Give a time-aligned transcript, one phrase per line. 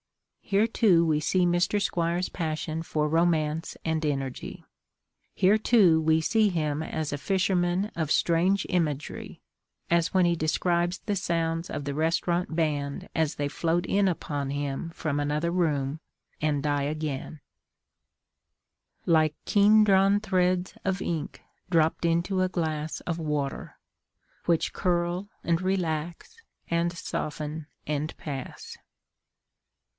[0.41, 1.81] Here, too, we see Mr.
[1.81, 4.65] Squire's passion for romance and energy.
[5.33, 9.39] Here, too, we see him as a fisherman of strange imagery,
[9.89, 14.49] as when he describes the sounds of the restaurant band as they float in upon
[14.49, 15.99] him from another room
[16.41, 17.39] and die again:
[19.05, 21.39] Like keen drawn threads of ink
[21.69, 23.77] dropped into a glass Of water,
[24.45, 26.35] which curl and relax
[26.69, 28.75] and soften and pass.